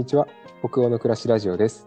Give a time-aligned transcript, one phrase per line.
[0.00, 0.26] にちは。
[0.60, 1.86] 北欧の暮らしラジオです。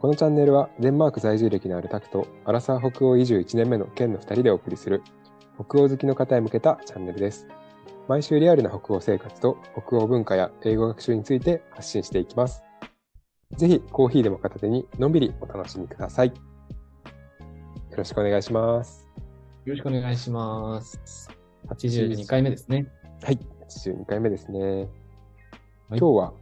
[0.00, 5.02] このチャンネルはデンマーク在住歴のあるタクとアラサー北欧移住1年目の県の2人でお送りする
[5.56, 7.46] 北欧好きの方へ向けたチャンネルです。
[8.08, 12.62] 毎週リアルな北欧生活と北欧文化や英語学習について発信していきます。
[13.58, 16.28] ぜひコーヒーでも片手にのんびりお楽しみください。
[16.28, 16.34] よ
[17.98, 19.06] ろしくお願いします。
[19.66, 21.28] よろしくお願いします。
[21.68, 22.86] 82回目ですね。
[23.22, 23.38] はい
[23.68, 25.01] 82回目ですね、はい
[25.90, 26.32] 今日は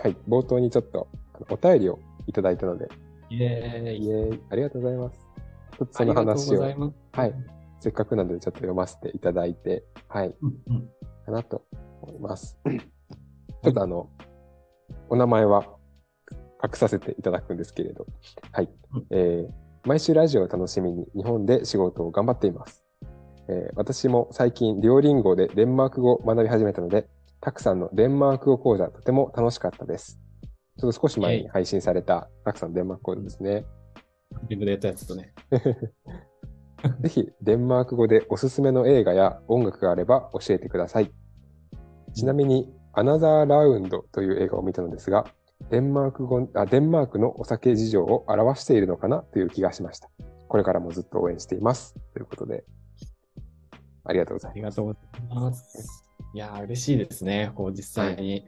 [0.00, 1.08] はい冒頭にちょっと
[1.50, 2.88] お便りをいただいたので
[3.30, 4.04] イエーイ。
[4.04, 5.18] イエーイありがとうございます。
[5.78, 6.60] ちょっとその話を。
[6.60, 7.34] はい。
[7.80, 10.88] せっかくなのでちょっと読ませていただいて、はい、うんうん。
[11.24, 11.64] かなと
[12.02, 12.58] 思います。
[13.62, 14.08] ちょっとあの、
[15.08, 15.66] お名前は
[16.62, 18.06] 隠させていただくんですけれど、
[18.52, 19.06] はいうん。
[19.10, 22.84] えー毎週ラジオを楽しみに日本で仕事を頑張っています。
[23.48, 27.06] えー私も最近、デュオリンゴでデンマーク語を学び始めたので、
[27.46, 30.18] たくさんのデンマーク語講座とても楽しかったです。
[30.80, 33.64] ちょっと少し前に配信されたたくさんのデンマーク講座ですね。
[34.48, 35.32] でやったやつとね。
[37.00, 41.12] ぜひ、デンマーク語でおすすめの映画や音楽があれば教えてください。
[42.14, 45.26] ちなみに、アナザーラウンドという映画を見たのですが、
[45.70, 50.10] デンマーク語あデンマークのお酒事情を表しているのかなという気がしました。
[50.48, 51.94] これからもずっと応援しています。
[52.12, 52.64] ということで、
[54.04, 56.05] ありがとうございありがとうございます。
[56.36, 57.50] いやー、嬉しいですね。
[57.54, 58.46] こう、実際に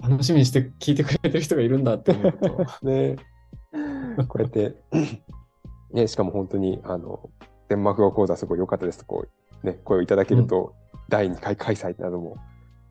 [0.00, 2.64] 楽しみにして聞いてくれてる人がいるんだって思うと。
[2.86, 3.16] ね
[4.28, 4.76] こうやって、
[5.92, 7.28] ね、しかも本当に、あの、
[7.68, 9.26] デンマーク語講座すごい良かったですと、こ
[9.64, 10.76] う、ね、声をいただけると、
[11.08, 12.36] 第2回開催なども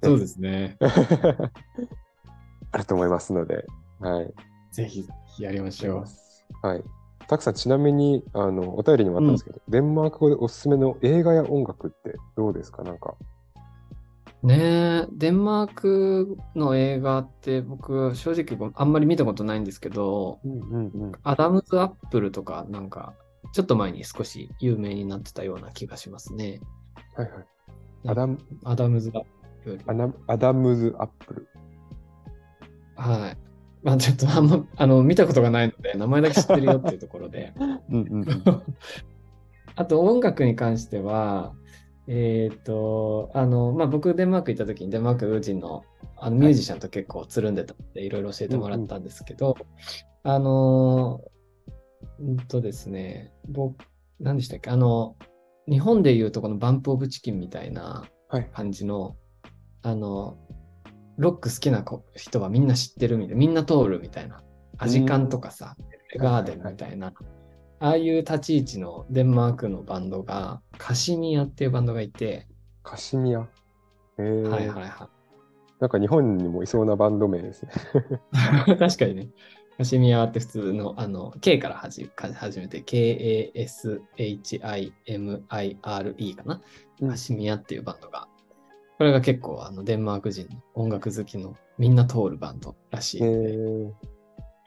[0.03, 0.75] そうですね。
[2.73, 3.65] あると思いますので、
[4.01, 4.33] はい。
[4.73, 5.07] ぜひ
[5.39, 6.03] やりましょ
[6.63, 6.67] う。
[6.67, 6.83] はい。
[7.29, 12.83] たくさん、ちなみに、あの、お便りにもあったんですけど、デンマーク語でおすすめの映画や音楽ってどうですか？
[12.83, 13.15] なんか。
[14.43, 21.11] ねえ、デンマークの映画って僕、正直あんまり見たことないんですけど、うんうんうん。
[21.23, 23.13] アダムズ・アップルとか、なんか、
[23.53, 26.59] ちょっと前に少し有名になってたような気がしますね。
[27.15, 27.45] はいはい。
[28.09, 29.23] アダム、アダムズ・アッ
[29.63, 29.79] プル。
[30.27, 31.47] アダムズ・アップル。
[32.97, 33.37] はい。
[33.81, 37.53] まあちょっとあんま、あの、見たことがないので、名前だけ知ってるよっていうところで。
[37.59, 38.27] うんうんうん。
[39.75, 41.53] あと音楽に関しては、
[42.07, 45.83] えっ、と、あの、まあ僕デンマーク行った時にデンマーク人の
[46.17, 49.55] あのミュージシャンと結構つるんでたので、いろいろ教えてもらったんですけど、
[50.23, 51.21] あの、
[52.19, 53.85] うんとですね、僕、
[54.19, 55.15] 何でしたっけあの、
[55.67, 58.49] 日本でいうとこのバンプオブチキンみたいなはい。
[58.51, 59.15] 感じの、
[59.83, 60.37] あの、
[61.17, 64.41] ロック好きな子人はみんな知ってるみたいな、みんな通るみたいな、
[64.79, 65.75] アジカンとかさ、
[66.17, 67.13] ガーデンみたいな、
[67.83, 72.47] ああいう立ち位置のデンマークのバンドが、カシミヤっていうバンドがいて、
[72.81, 73.41] カシミヤ？
[73.41, 73.45] へ
[74.19, 74.23] え。
[74.43, 75.09] はいはいは
[75.81, 77.71] なんか日本にもいそうなバンド名ですね。
[78.67, 78.75] い。
[78.79, 79.27] 確かにね。
[79.77, 83.55] カシミヤって普通の、あの、K から始め始めて、K-A-S-H-I-M-I-R-E
[86.35, 86.61] かな？
[87.01, 88.29] うんカシミヤっていうバンドが、
[88.97, 93.57] これが結構あのデンマーク人の音楽好きのみんな通るバンドらしいへので、え。
[93.57, 93.93] よ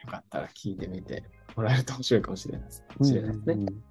[0.07, 1.23] かったら聞いてみて
[1.57, 2.83] もらえると面白いかもしれないです。
[2.99, 3.19] ね。
[3.19, 3.83] うんうんうん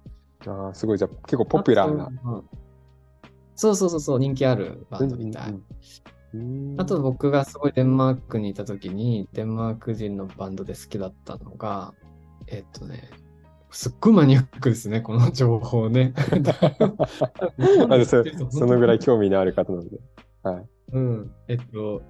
[0.45, 0.97] ああ、すごい。
[0.97, 2.09] じゃあ結構ポピュラーな。
[3.55, 5.55] そうそうそうそう、人気あるバンドみたい。
[6.77, 11.93] あと僕がすごいデンマークにいた時に、デンマーク人のバンドで好きだったのが、
[12.45, 13.09] えっとね、
[13.71, 16.13] すっごいマニアックですね、この情報ね。
[17.89, 19.99] あそそのぐらい興味のある方なので。
[20.43, 20.65] はい。
[20.93, 21.31] うん。
[21.47, 22.03] えっと、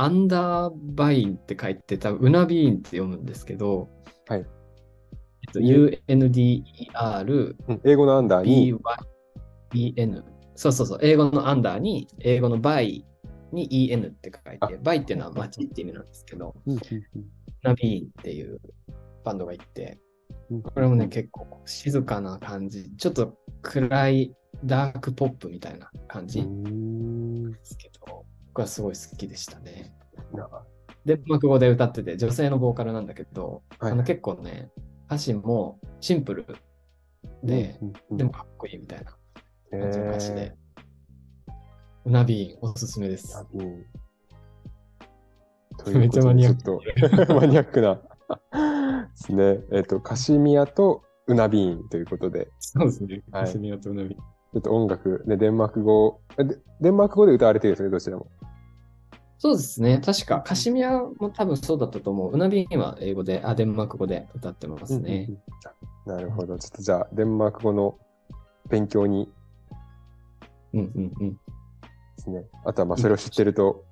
[0.00, 3.90] アンダーバインって書いて、多分ウナビーンって読むんですけど、
[4.28, 4.40] はい。
[4.40, 7.80] えっと、UNDER、うん。
[7.84, 8.74] 英語の under に、
[9.74, 10.24] BYEN。
[10.54, 13.04] そうそうそう、英語の under に、英語の by
[13.52, 14.68] に EN って書いあ。
[14.68, 16.70] て、バイっていうのは街って意味なんですけど、う
[17.62, 18.58] ナビーンっていう
[19.22, 19.98] バンドがいて、
[20.50, 20.62] うん。
[20.62, 24.34] これもね、結構静かな感じ、ちょっと暗い
[24.64, 27.54] ダークポップみたいな感じうでん。
[27.62, 28.19] すけど、
[28.50, 29.94] 僕はすごい好きでしたね。
[30.32, 30.48] な
[31.06, 34.70] デンマーク語で歌ってて、女性のボーカルなんだけど、はいあの結構ね、
[35.06, 36.46] 歌詞もシンプル
[37.42, 39.16] で、うんうんでもかっこいいみたいな
[39.70, 40.54] 感じの歌詞でへ、
[42.06, 43.46] うなびーんおすすめです。
[43.54, 43.86] ーうん
[45.98, 46.78] めっちゃマニアック
[47.32, 48.00] マニアックなで
[49.14, 49.60] すね。
[49.72, 53.22] えっ、と、カシミヤとウナビーンということで、そうですね。
[53.30, 54.16] はいカシミヤとうなびーん。
[54.16, 58.26] ちょっと音楽、ね、デンマーク語、えでデンマーク語で歌われてるんですね、どちらも。
[59.40, 59.98] そうですね。
[60.04, 62.32] 確か、カシミヤも多分そうだったと思う。
[62.32, 65.26] うなびーんは英語で、あ、デンマーク語で歌ってますね。
[65.28, 65.40] うんうんうん
[66.06, 66.58] なるほど。
[66.58, 67.98] ちょっとじゃあ、デンマーク語の
[68.68, 69.30] 勉強に
[70.72, 71.32] うんうんうん。
[71.32, 71.38] で
[72.18, 72.44] すね。
[72.64, 73.84] あとは、まあ、それを知ってると、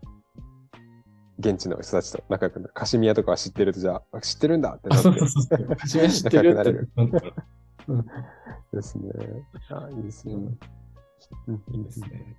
[1.39, 2.73] 現地の人たちと仲良くなる。
[2.75, 5.77] カシミヤとかは知ってると、じゃあ、知ってるんだってあ、なってそうそうそう。
[5.79, 7.35] 初め知ってるって仲良く
[7.89, 8.07] うん
[8.73, 9.13] ですね。
[9.71, 10.35] あいいですね。
[10.35, 10.59] うん
[11.47, 12.37] うんいいですね。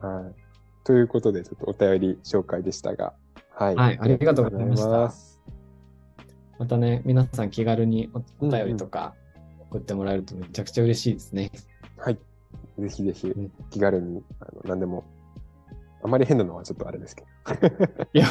[0.00, 0.47] はい。
[0.84, 3.14] ということで、ちょっとお便り紹介でしたが、
[3.54, 3.74] はい。
[3.74, 5.40] はいありがとうございましたます
[6.58, 8.10] またね、皆さん気軽に
[8.40, 9.14] おお便りとか
[9.70, 11.50] 送ってもらえるとめちゃくちゃ嬉しいですね。
[11.96, 12.18] はい。
[12.78, 15.04] ぜひぜひうん、気軽に、あの何でも、
[16.02, 17.24] あまり変なのはちょっとあれですけ
[18.12, 18.26] いや、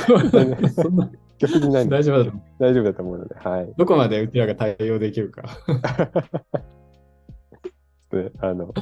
[0.71, 2.43] そんな、ど、基本的にない大丈夫だと思う。
[2.59, 3.73] 大丈夫だと思うので、はい。
[3.77, 5.43] どこまでうちらが対応できるか。
[8.11, 8.73] で、あの、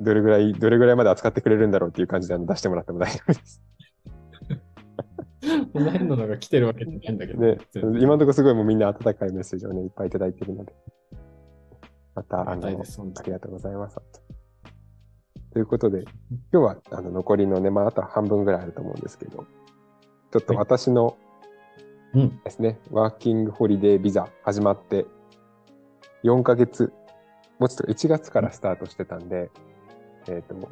[0.00, 3.62] どれぐらい、どれぐらいまで扱ってくれるんだろうっていう感じで出してもらっても大丈夫です。
[5.72, 7.40] こんな変なのが来てるわけじゃないんだけど。
[7.40, 10.72] で、全然今のところすごいもうみんな温かいメッセージをね、いっぱいいただいてるので、
[12.14, 13.98] また、あの、ありがとうございます。
[15.52, 16.02] ということで、
[16.52, 19.44] 今日はあの残りのね、まあ、あと半分ぐらいあると思うんですけど、
[20.32, 21.16] ちょっと私の
[22.14, 22.40] うん。
[22.44, 25.04] ですね、ワーキングホリデービザ始まって
[26.22, 26.92] 4ヶ月、
[27.58, 29.50] もうちょっと1月からスタートしてたんで、
[30.28, 30.68] えっ、と、も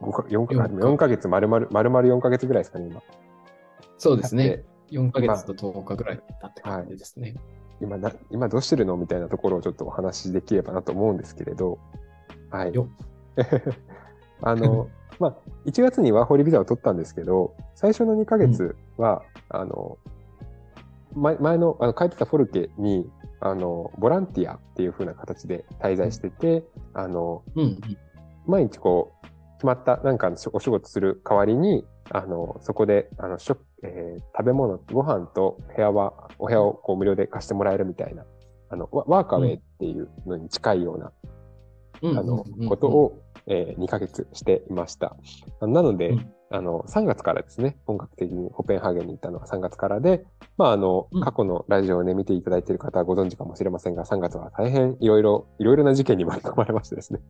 [0.00, 3.02] う5か4か四か4ヶ月、丸々、丸々4ヶ月ぐらいですかね、今。
[3.98, 4.64] そうですねで。
[4.92, 7.34] 4ヶ月と10日ぐらい経って感じですね。
[7.80, 8.96] 今な、今どうしてるの？
[8.96, 11.78] みたいなところをちょっとお話しできればなと思うんですけれど、
[12.50, 12.74] はい。
[12.74, 12.88] よ
[14.42, 15.36] あの、 まあ、
[15.66, 19.98] 1月にワーホリビザを取ったんですけど、最初の2ヶ月は、あの、
[21.14, 23.10] 前前のあの書いてたフォルケに、
[23.40, 26.64] あの、ボランティアっていう風な形で滞在してて、
[26.94, 27.98] あの、うんうん。
[28.46, 29.26] 毎日こう、
[29.56, 38.24] 決まったなんかのお仕事する代わりに、あの、そこで、あの、食、えー食べ物、ご飯と部屋は、お部屋をこう無料で貸してもらえるみたいな、
[38.68, 41.12] あの、ワワーカーウェイっていうのに近いような、
[42.02, 42.18] うん。
[42.18, 45.16] あのことを、えー2ヶ月していました。
[45.60, 50.24] なので、うんあの、3月からですね、本格的にコペンハーゲンに行ったのは3月からで、
[50.56, 57.20] まあ、あのうん、過去のラジオをね、見ていただいている方はご存知かもしれませんが、3月は大変いろいろ、いろいろな事件に巻き込まれましてですね。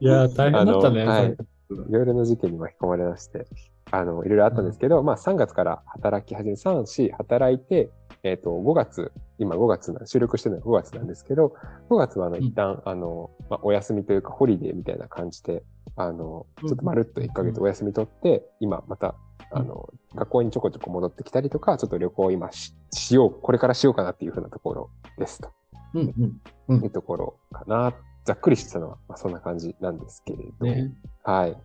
[0.00, 1.04] いやー、大変だったね。
[1.04, 1.36] はい。
[1.70, 3.46] いろいろな事件に巻き込まれまして、
[3.90, 7.90] あの、いろいろあったんですけど、まあ3月から働き始め、3、4働いて、
[8.22, 11.54] えっ、と、5月、今5月な、収録してるのは5月なんですけど、
[11.90, 12.42] 5月はあの、うん。
[12.44, 15.64] 一旦、あの、まあ、お休みというか、ホリデーみたいな感じで、
[15.96, 19.14] あの、うんちょっとまるっと1ヶ月お休み取って、今また、
[19.50, 25.50] あの、学校にちょこちょこ戻ってきたりとか、ちょっと旅行を今ししよう、これからしようかなっていうふうなところですと
[25.94, 26.84] うんうん。
[26.84, 27.94] いうところかな。
[28.24, 30.92] ざっくりしてたのは、まあ、そんな感じなんですけれど、ね、
[31.24, 31.56] はい。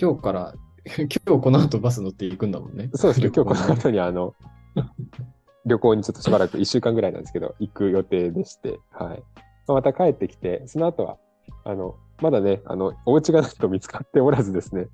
[0.00, 0.54] 今日から、
[0.96, 2.90] 今日この後バス乗っていくんだもんね。
[2.94, 4.34] そうですね、今日この後にあの、
[5.66, 9.22] 旅行にちょっとしばらく1週間ぐらいなんですけど、行く予定でして、はい。
[9.66, 11.18] まあまた帰ってきて、その後は、
[11.64, 14.88] あの、まだね、あの、お家がと見つかっておらずですね、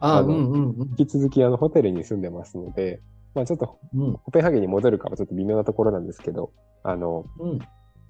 [0.00, 3.00] ああ、のんうんうん引き続きあの、ホテルに住んでますので、
[3.34, 4.12] まあちょっと、うん。
[4.14, 6.52] コペンハーゲンに戻るかはちょっと微妙なところなんですけど、
[6.82, 7.58] あの、うん。
[7.58, 7.64] ち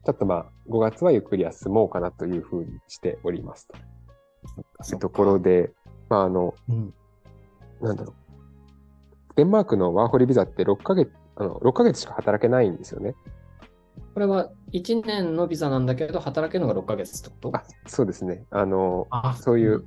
[0.08, 5.72] ょっとまあ、5月はゆっくり休もうかなというふうにしておりますというところで、
[6.08, 6.94] まああの、うん。
[7.80, 8.14] なんだろう。
[9.36, 13.14] デンマークのワーホリビザって6ヶ月、あの、6ヶ月しか働けないんですよね。
[14.14, 18.44] これは1年のビザなんだけど、働けるのが6ヶ月ってことあ、そうですね。
[18.50, 19.84] あの、あそういう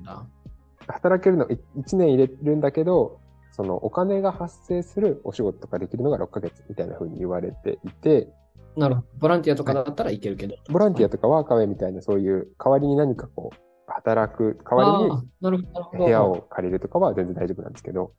[0.87, 3.19] 働けるの1年入れるんだけど、
[3.51, 8.27] そのお金が発生するお仕事とかできるのが6ヶ月みたいな風に言われていて、
[8.75, 9.07] なるほど。
[9.19, 10.55] ボランティアとかだったらいけるけど。
[10.69, 13.57] ボランティアとかワーカーウェイみたいなそういう代わりに何かこう、
[13.87, 15.07] 働く代わ
[15.41, 15.49] り。
[15.97, 18.11] に部屋を借りるとかは全然大丈夫なんですけど、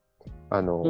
[0.50, 0.84] あの。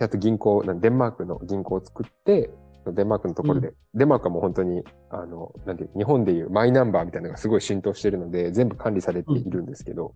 [0.00, 2.50] あと銀行、デンマークの銀行を作って、
[2.86, 10.12] デンマークのところで、デンマークはもう本当に、あの、なんていう、日本でいうマイナンバーみたいなのがすごい浸透してるので、全部管理されているんですけど、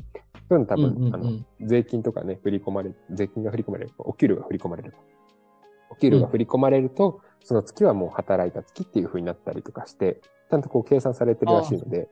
[0.48, 1.14] そういうの多分、うんうんうん。
[1.14, 4.94] あの、税金とかね、振り込まれ、税金が振り込まれる、お給料が振り込まれる。
[5.90, 12.08] お給料が振り込まれると、その月はもう働いた月っていう風になったりとかして、ちゃんとこう計算されてるらしいので、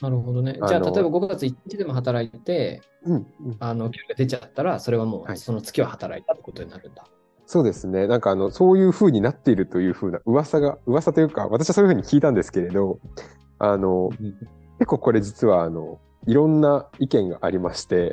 [0.00, 0.54] なるほどね。
[0.54, 3.56] じゃあ、例えば5月1日でも働いて、うん、うん。
[3.58, 5.36] あの、給料が出ちゃったら、それはもう、はい。
[5.36, 7.04] その月は働いたってことになるんだ。
[7.48, 8.06] そうですね。
[8.06, 12.98] なんかあの、そういう風になっているという風な噂が、噂というか、私はそういう風に聞いたんですけれど、
[13.58, 14.10] あの、
[14.78, 18.12] 結構これ実はあの、いろんな意見がありまして、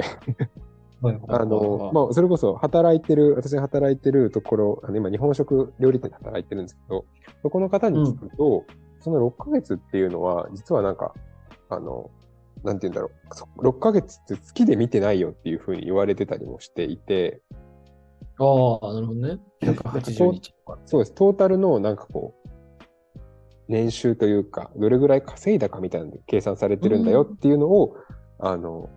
[1.27, 7.03] あの、まあ、それこそ働いてる、私が働いてるところ、あの今日本食料理店で働いてるんですけど、
[7.41, 8.63] そこの方に聞くと、
[9.01, 11.13] その6ヶ月っていうのは、実はなんか、
[11.67, 12.09] あの、
[12.63, 17.41] なんて言うんだろう、そ6ヶ月って月で見てないよっていうふうに言われてたりもしていて、
[18.37, 19.39] ああ、なるほどね。
[19.61, 20.79] 180日とか。
[20.85, 22.49] そうです、トータルのなんかこう、
[23.67, 27.95] 年収というか、どれぐらい稼いだかみたいなので計算されてるんだよっていうのを、
[28.39, 28.89] あの、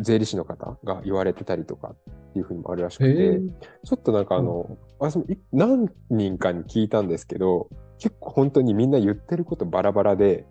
[0.00, 3.40] 税理士の方が言われてたりとかっていうふうにもあるらしくへて、え。
[3.84, 10.46] ちょっとなんかあの、私もい何人かに聞いたんですけど、結構本当にみんな言ってることバラバラで、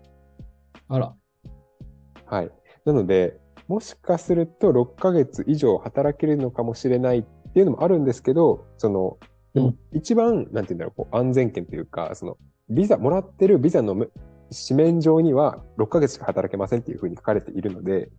[0.88, 1.14] あら。
[2.26, 2.50] はい。
[2.84, 9.16] なので、もしかすると6ヶ月以上働けるのかもしれないっていうのもあるんですけど、その、
[9.54, 12.36] でもうん一番、なんて言うんだろう、こう安全圏というか、その、
[12.68, 14.10] ビザ、もらってるビザのむ
[14.68, 18.10] 紙面上には6ヶ月しか働けませんっていうふうに書かれているので、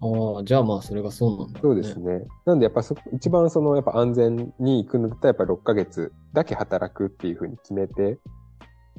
[0.00, 1.60] ああ、じゃあまあそれがそうなんだ、ね。
[1.60, 2.24] そうですね。
[2.44, 8.18] なんでやっぱそこ、一番その、やっぱ安全に行くのだったらやっぱ6ヶ月だけ働くっていうふうに決めて、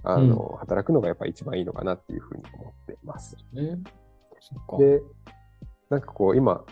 [0.03, 3.37] あの、働くのがやっぱ一番いいのかなっていうふうに思ってます。
[3.53, 3.77] ね。
[4.77, 5.01] で、
[5.89, 6.63] なんかこう、今、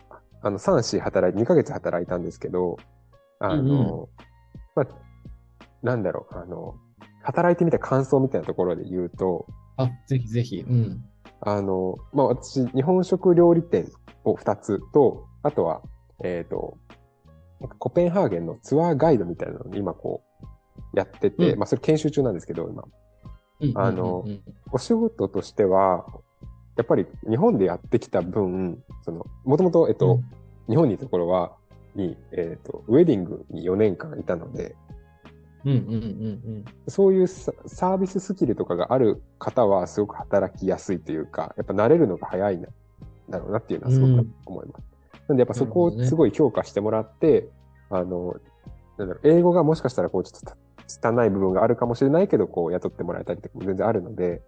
[0.42, 2.78] あの、3、4働いて、2ヶ月働いたんですけど、
[3.40, 4.08] あの、うんう
[4.76, 4.88] まあ、
[5.84, 6.76] なんだろう、あの、
[7.24, 9.46] 働いてみた感想みたいなところで言うと、
[9.78, 10.66] あ、ぜひぜひ。
[10.68, 11.04] うん。
[11.42, 13.92] あの、まあ、私、日本食料理店
[14.24, 15.82] を2つと、あとは、
[16.24, 16.78] えっ、と、
[17.60, 20.24] なんかコペンハーゲンのツアーガイドみたいなのを今こ
[20.94, 22.84] う、やってて、うんまあ、それ研修中なんですけど、今。
[23.60, 24.24] うんあの
[24.72, 26.06] お仕事としては、
[26.78, 30.22] やっぱり日本でやってきた分、その、もともと、えっと、
[30.70, 31.54] 日本にいた頃は、
[31.96, 34.76] に、えっと、ウェディングに4年間いたので、
[35.66, 36.00] うんうんうんう
[36.60, 42.70] んそういうササービススキルとかがある方はすごく働きやすいというか、やっぱ慣れるのが早いんだ
[43.30, 44.86] だろうなっていうのはすごく思います。
[45.28, 47.50] なんでやっぱそこをすごい評価してもらって、
[47.90, 48.36] あの、
[48.98, 50.54] なんだろう、英語がもしかしたらこうちょっと
[50.86, 54.42] 拙い部分があるかもしれないけど、こう雇ってもらえたりとかも全然あるので、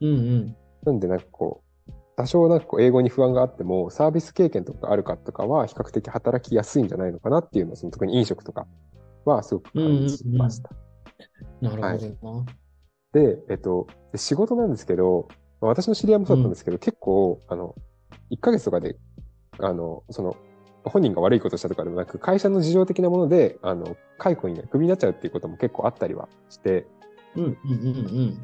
[0.00, 0.08] うん。
[0.08, 0.56] うんうん。
[0.84, 8.66] なんでなんかこう、多少なんかこう英語に不安があっても、サービス経験とかあるかとかは比較的働きやすいんじゃないのかなっていうのを、その特に飲食とか
[9.24, 10.70] はすごく感じました。
[11.60, 12.46] なるほどな。
[13.12, 15.28] で、えっと、で仕事なんですけど、
[15.60, 17.74] まあ私の知り合いもそうだったんですけど、結構、あの、
[18.30, 18.96] 1ヶ月とかで、
[19.58, 20.36] あの、その、
[20.84, 26.86] 本人が悪いことしたとかでもなく、会社の事情的なもので、あの、解雇にね、クビになっちゃうっていうことも結構あったりはして、
[27.36, 28.42] うんうんうんうん。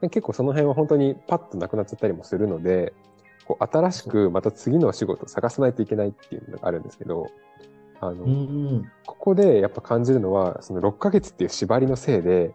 [0.00, 2.92] で結構その辺は本当にパッとなくなっちゃったりもするので、
[3.46, 7.26] こう新しくまた次の仕事を探さないといけないっていうのがあるんですけど、
[8.00, 8.34] あの、うんう
[8.76, 8.92] ん。
[9.04, 12.54] ここでやっぱ感じるのは、その6ヶ月っていう縛りのせいで、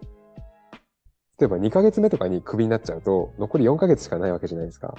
[1.37, 4.95] 例えば2ヶ月目とかにクビになっちゃうと、残り4ヶ月しかないわけじゃないですか。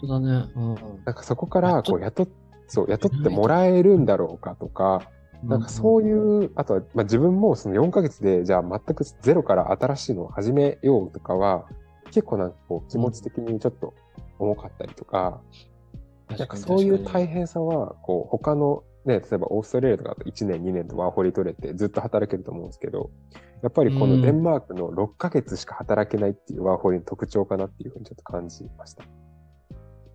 [0.00, 0.52] 当だね。
[0.54, 0.74] うん
[1.04, 2.28] なんかそこから、こう、あ雇っ、
[2.68, 5.10] そう、雇ってもらえるんだろうかとか、
[5.48, 6.12] なんかそうい
[6.46, 11.66] う、あとは、まあ、自分もその4ヶ月で、じゃあ全くゼロから新しいのを始めようとかは、
[12.06, 13.94] 結構なんかこう気持ち的にちょっと
[14.38, 15.40] 重かったりとか、
[16.28, 23.10] なんかそういう大変さは、こう他のね、例えばオーストラリアとかだと1年2年とワーホリ取れてずっと働けると思うんですけど、
[23.62, 29.04] やっぱりこのデンマークの6ヶ月しか働けないっていうワーホリの特徴かなっていうふうにちょっと感じました。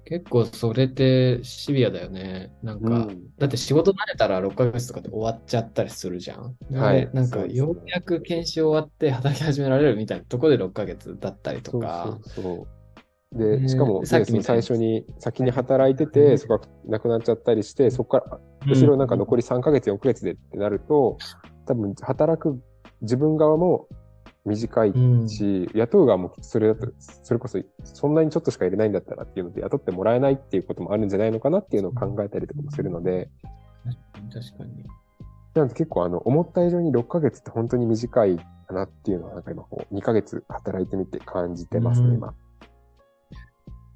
[0.09, 2.51] 結構それってシビアだよね。
[2.63, 6.55] なんか、うんだって仕事慣れたら6ヶ月とかで終わっちゃったりするじゃん。
[6.75, 12.17] はいでなんかようやく研修終わって働き始められるみたいなところで6ヶ月だったりとか。
[12.23, 12.67] そうそ
[13.33, 13.37] う。
[13.37, 21.19] で、ねしかも、最初に先に働いてうて、んそこがなくなっちゃったりして、そこから後ろなんか残り3ヶ月、4ヶ月でってなると、
[21.67, 22.59] 多分働く
[23.01, 23.87] 自分側も
[24.49, 33.29] 短いうんし、雇う側もそれだと、それこそそんなにちょっとしか入れないんだったらっていうので雇ってもらえないっていうこともあるんじゃないのかなっていうのを考えたりとかもするので、
[34.33, 34.85] 確かに。
[35.53, 38.37] なんで結構あの、思った以上に6ヶ月って本当に短い
[38.67, 42.33] かなっていうのはなんか今こう、2ヶ月働いてみて感じてますね、うん今。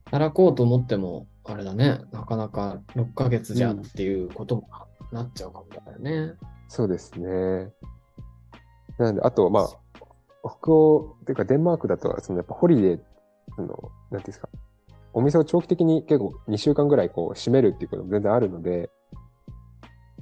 [0.05, 4.69] 働こうと思っても、あれだね、なかなか6ヶ月じゃっていうことも
[5.11, 6.33] なっちゃうかもだよね。
[6.67, 7.71] そうですね。
[8.97, 9.69] なんで、あと、まあ、
[10.43, 12.99] 北欧、っていうかデンマークだと、そのやっぱホリデー、
[13.55, 14.49] その、なんていうんですか、
[15.13, 18.89] お店を長期的に結構2週間ぐらいこう閉めるっていうことも全然あるので、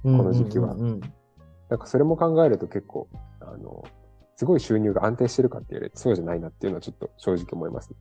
[0.03, 3.07] この時期はなんかそれも考えると結構、
[3.39, 3.83] あの、
[4.35, 7.91] すごい収入が安定してるかって言われてそうじゃないなっていうのはちょっと正直思います。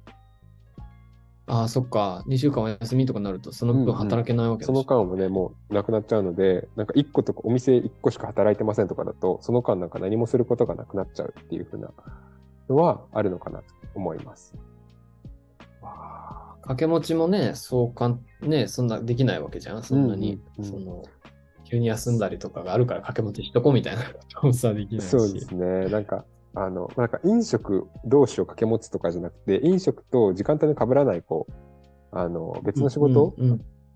[1.51, 2.23] ああ、そっか。
[2.29, 11.91] 2週間お休みとかになると、その分働けないわけその間もね、もうなくなっちゃうので、なんか1個とか、お店1個しか働いてませんとかだと、その間なんか何もすることがなくなっちゃうっていうふうな
[12.69, 13.65] のはあるのかなと
[13.97, 14.55] 思います。
[15.81, 20.35] 掛け持ちもね、そうかん、ね、そんなできないわけじゃん、そんなに。
[20.35, 21.03] うんうんうんその、
[21.65, 25.11] 急に休んだりとかがあるから掛け持ちしとこうみたいなこともさ、できないし。
[25.11, 25.89] そうですね。
[25.89, 31.53] なんか、あの、なんか飲食同士を掛け持つとかじゃなくて、飲食と時間帯の被らない、こう、
[32.13, 33.35] あの、別の仕事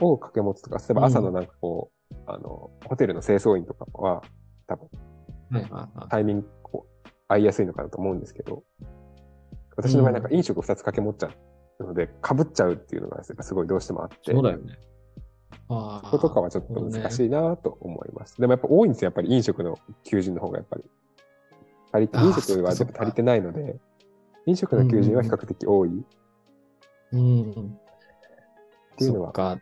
[0.00, 4.23] を掛け持つとか、例えば朝のなんかこう、あの、ホテルの清掃員とかは、
[4.66, 4.88] 多分、
[5.50, 8.62] はいはいはいタイミング、こう、合いやすいのかなと思うんですけど、
[9.76, 11.30] 私の場合なんか飲食2つ掛け持っちゃ
[11.80, 14.32] うので、被っちゃうっていうのが、すごいどうしてもあって。
[14.32, 14.78] そうだよね。
[15.68, 18.40] あそことかはちょっと難しいなと思います。
[18.40, 20.84] でもやっぱ多いんですよ、やっぱり飲食の求人の方がやっぱり。
[21.94, 23.76] 足りて飲食は足りてないので、
[24.46, 26.02] 飲食の求人は比較的多いっ
[27.12, 27.78] うん。
[28.96, 29.60] ていうのは。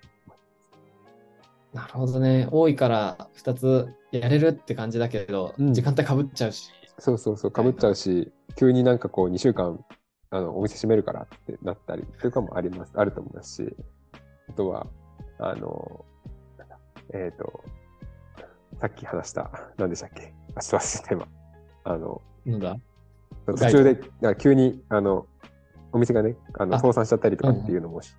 [1.74, 2.48] なるほどね。
[2.50, 6.70] 多いから2つやれるって感じだけど、うん時間帯かぶっちゃうし。
[6.98, 9.82] そうそうそう、かぶっちゃうし、急になんかこう2週間
[10.30, 13.76] あのお店閉めるからってなったりとかもあります、あると思いますし、
[14.48, 14.86] あとは、
[15.38, 16.04] あの、
[17.12, 17.62] えっ、と、
[18.80, 20.32] さっき話した、何でしたっけ？
[20.54, 21.41] あ、ちょっと忘れて今。
[21.84, 22.76] あの、なんだ？
[23.46, 25.26] 途中で、なんか急に、あの、
[25.92, 26.78] お店がね、あのあ。
[26.78, 28.14] 倒産しちゃったりとかっていうのもし、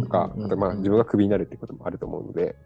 [0.00, 2.56] とか、あとまあ自分がクビになるってこともあると思うので、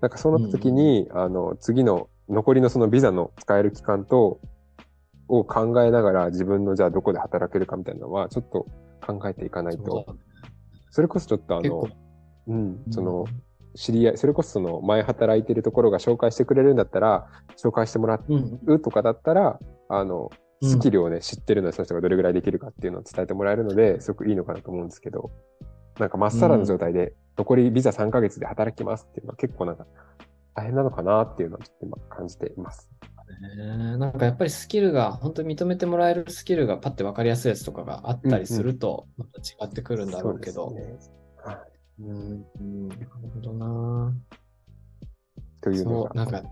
[0.00, 4.40] なんかそうなった時に、あの、次の残りのそのビザの使える期間と、
[5.30, 8.66] を考えながら自分のじゃあどこで働けるかみたいなのはちょっと
[9.06, 10.16] 考えていかないと、
[10.90, 11.86] それこそちょっとあの、
[12.46, 13.26] うん、その、
[13.74, 18.60] 知り合い、それこそその前働いてるところが紹介してくれるんだったら、紹介してもらうん。
[18.66, 19.58] うとかだったら、
[19.88, 20.68] あの、うん。
[20.68, 25.30] スキルをね、知ってるので、その人がどれぐらいできるかっていうのを伝えてもらえるので、すごくいいのかなと思うんですけど、
[25.98, 29.86] なんかまっさらな状態で、残りビザ3ヶ月で働きますっていうのは結構なんか
[30.54, 32.88] 大変なのかなっていうのをちょっと今感じています。
[33.56, 40.70] ねなんかやっぱりスキルが、本当に認めてもらえるスキルがパッて分かりやすいやつとかがあったりすると、また違ってくるんだろうけど。
[40.70, 41.14] そうですね。
[41.44, 44.14] はいうんうんなるほどな。
[45.60, 46.42] というのなんか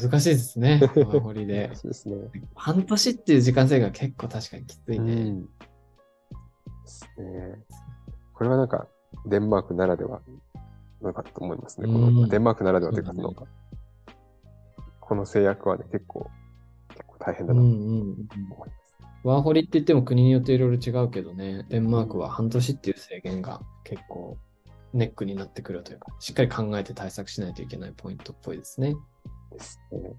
[0.00, 1.74] 難しいですね、ワーホリで。
[1.74, 2.16] そうですね。
[2.54, 5.12] 半年っていう時間制限が結構確かにきついね。
[5.12, 5.48] うんで
[6.86, 7.58] すね。
[8.32, 8.86] これはなんか、
[9.26, 10.22] デンマークならでは
[11.02, 11.86] なのかと思いますね。
[11.86, 13.46] こうんのデンマークならではというか、そ
[15.00, 16.30] この制約はね、結構、
[16.88, 18.72] 結構大変だうんなと思います。
[19.22, 24.38] ワーホリって言っても国によっていろいろ違うけどね、デンマークは半年っていう制限が結構
[24.92, 28.94] ネックになってくるというか、しっかり考えて対策しないといけないポイントっぽいですね。
[29.52, 30.12] ですね。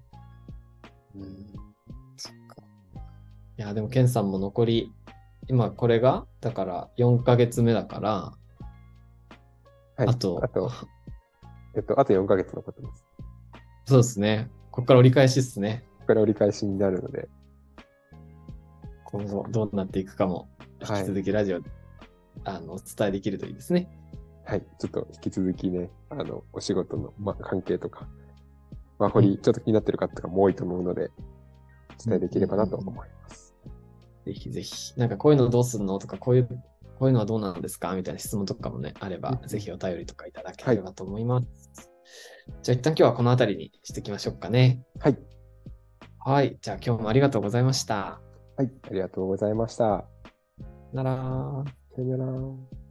[1.14, 1.52] うん、
[2.16, 2.56] そっか。
[3.58, 4.92] いや、でもケンさんも残り、
[5.48, 8.32] 今これが、だから4ヶ月目だから、
[9.96, 10.08] はい。
[10.08, 10.70] あと、あと、
[11.76, 13.04] えっと、あと4ヶ月残ってます。
[13.84, 14.50] そうですね。
[14.70, 15.84] ここから折り返しですね。
[15.96, 17.28] ここから折り返しになるので、
[19.04, 20.48] 今後どうなっていくかも、
[20.80, 21.70] はい引き続きラジオで、
[22.44, 23.88] あのお伝えできるといいですね。
[24.44, 24.62] はい。
[24.78, 28.08] ちょっと引き続きね、あの、お仕事の、まあ、関係とか、
[28.98, 31.10] ワーホリ、ちょっと気になってる方とかも多いと思うので、
[32.04, 33.54] お伝えできればなと思います。
[34.26, 34.98] ぜひぜひ。
[34.98, 36.48] なんかこういうのどうすんのとか、こういう、
[36.98, 41.90] こういうのはどうなんですかみたいな質問とかもね、あれば、うんぜひお便りとかいただければと思います。
[42.62, 44.82] じゃあ一旦今日はこの辺りにしておきましょうかね。
[45.00, 45.18] はい。
[46.18, 46.58] はい。
[46.60, 48.20] じゃあ今日もありがとうございました。
[48.56, 48.70] はい。
[48.82, 50.04] ありがとうございました。
[50.92, 51.64] なら。
[51.94, 52.81] さよなら。